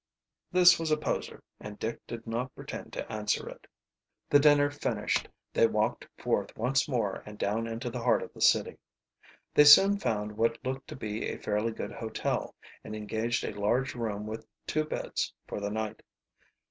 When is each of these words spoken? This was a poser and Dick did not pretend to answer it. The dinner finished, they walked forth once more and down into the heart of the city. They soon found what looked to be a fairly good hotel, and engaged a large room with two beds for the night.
This 0.51 0.79
was 0.79 0.89
a 0.89 0.97
poser 0.97 1.43
and 1.59 1.77
Dick 1.77 1.99
did 2.07 2.25
not 2.25 2.55
pretend 2.55 2.91
to 2.93 3.11
answer 3.11 3.47
it. 3.47 3.67
The 4.31 4.39
dinner 4.39 4.71
finished, 4.71 5.29
they 5.53 5.67
walked 5.67 6.07
forth 6.17 6.57
once 6.57 6.89
more 6.89 7.21
and 7.23 7.37
down 7.37 7.67
into 7.67 7.91
the 7.91 8.01
heart 8.01 8.23
of 8.23 8.33
the 8.33 8.41
city. 8.41 8.79
They 9.53 9.63
soon 9.65 9.99
found 9.99 10.35
what 10.37 10.57
looked 10.65 10.87
to 10.87 10.95
be 10.95 11.27
a 11.27 11.37
fairly 11.37 11.71
good 11.71 11.91
hotel, 11.91 12.55
and 12.83 12.95
engaged 12.95 13.43
a 13.43 13.53
large 13.53 13.93
room 13.93 14.25
with 14.25 14.47
two 14.65 14.85
beds 14.85 15.35
for 15.47 15.59
the 15.59 15.69
night. 15.69 16.01